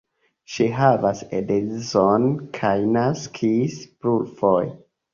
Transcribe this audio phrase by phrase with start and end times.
[0.53, 2.27] Ŝi havas edzon
[2.59, 4.79] kaj naskis plurfoje.